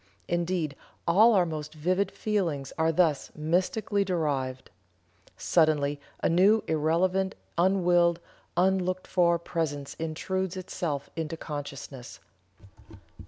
[0.27, 0.75] Indeed
[1.07, 4.71] all our most vivid feelings are thus mystically derived.
[5.37, 8.19] Suddenly a new irrelevant, unwilled,
[8.57, 12.19] unlooked for presence intrudes itself into consciousness.